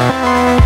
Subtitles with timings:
[0.00, 0.59] Música